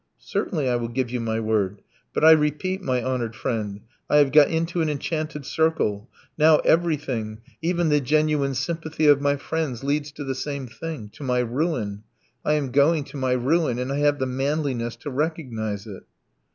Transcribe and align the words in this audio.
"Certainly 0.17 0.67
I 0.67 0.77
will 0.77 0.87
give 0.87 1.11
you 1.11 1.19
my 1.19 1.39
word. 1.39 1.83
But 2.11 2.25
I 2.25 2.31
repeat, 2.31 2.81
my 2.81 3.03
honoured 3.03 3.35
friend, 3.35 3.81
I 4.09 4.17
have 4.17 4.31
got 4.31 4.47
into 4.49 4.81
an 4.81 4.89
enchanted 4.89 5.45
circle. 5.45 6.09
Now 6.39 6.57
everything, 6.65 7.41
even 7.61 7.89
the 7.89 8.01
genuine 8.01 8.55
sympathy 8.55 9.05
of 9.05 9.21
my 9.21 9.35
friends, 9.35 9.83
leads 9.83 10.11
to 10.13 10.23
the 10.23 10.33
same 10.33 10.65
thing 10.65 11.09
to 11.09 11.21
my 11.23 11.37
ruin. 11.41 12.01
I 12.43 12.53
am 12.53 12.71
going 12.71 13.03
to 13.13 13.17
my 13.17 13.33
ruin, 13.33 13.77
and 13.77 13.91
I 13.91 13.99
have 13.99 14.17
the 14.17 14.25
manliness 14.25 14.95
to 14.95 15.11
recognize 15.11 15.85
it." 15.85 16.01